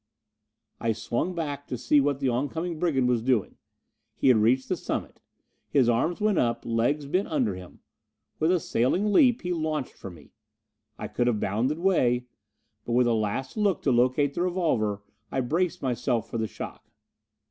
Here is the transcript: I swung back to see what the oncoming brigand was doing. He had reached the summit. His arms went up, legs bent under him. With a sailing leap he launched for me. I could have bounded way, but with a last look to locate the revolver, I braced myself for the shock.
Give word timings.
I 0.79 0.93
swung 0.93 1.35
back 1.35 1.67
to 1.67 1.77
see 1.77 2.01
what 2.01 2.19
the 2.19 2.27
oncoming 2.27 2.79
brigand 2.79 3.07
was 3.07 3.21
doing. 3.21 3.57
He 4.15 4.29
had 4.29 4.37
reached 4.37 4.67
the 4.67 4.75
summit. 4.75 5.19
His 5.69 5.87
arms 5.89 6.19
went 6.19 6.39
up, 6.39 6.65
legs 6.65 7.05
bent 7.05 7.27
under 7.27 7.53
him. 7.53 7.81
With 8.39 8.51
a 8.51 8.59
sailing 8.59 9.13
leap 9.13 9.43
he 9.43 9.53
launched 9.53 9.93
for 9.93 10.09
me. 10.09 10.31
I 10.97 11.07
could 11.07 11.27
have 11.27 11.39
bounded 11.39 11.77
way, 11.77 12.25
but 12.83 12.93
with 12.93 13.05
a 13.05 13.13
last 13.13 13.55
look 13.55 13.83
to 13.83 13.91
locate 13.91 14.33
the 14.33 14.41
revolver, 14.41 15.03
I 15.31 15.39
braced 15.41 15.83
myself 15.83 16.27
for 16.31 16.39
the 16.39 16.47
shock. 16.47 16.89